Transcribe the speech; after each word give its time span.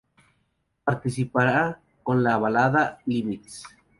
Participará 0.83 1.79
con 2.01 2.23
la 2.23 2.37
balada 2.39 2.97
""Limits". 3.05 3.63